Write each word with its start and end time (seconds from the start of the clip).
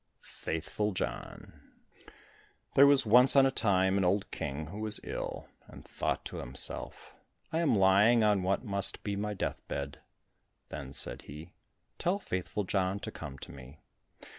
6 0.17 0.29
Faithful 0.31 0.93
John 0.93 1.61
There 2.73 2.87
was 2.87 3.05
once 3.05 3.35
on 3.35 3.45
a 3.45 3.51
time 3.51 3.99
an 3.99 4.03
old 4.03 4.31
king 4.31 4.65
who 4.73 4.79
was 4.79 4.99
ill, 5.03 5.47
and 5.67 5.85
thought 5.85 6.25
to 6.25 6.37
himself, 6.37 7.13
"I 7.53 7.59
am 7.59 7.77
lying 7.77 8.23
on 8.23 8.41
what 8.41 8.63
must 8.63 9.03
be 9.03 9.15
my 9.15 9.35
death 9.35 9.61
bed." 9.67 9.99
Then 10.69 10.91
said 10.93 11.21
he, 11.29 11.51
"Tell 11.99 12.17
Faithful 12.17 12.63
John 12.63 12.97
to 13.01 13.11
come 13.11 13.37
to 13.37 13.51
me." 13.51 13.77